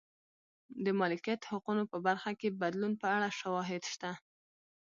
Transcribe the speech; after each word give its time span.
د 0.85 0.87
مالکیت 0.99 1.41
حقونو 1.51 1.83
په 1.91 1.97
برخه 2.05 2.31
کې 2.39 2.57
بدلون 2.61 2.93
په 3.01 3.07
اړه 3.15 3.29
شواهد 3.39 3.83
شته. 3.93 4.11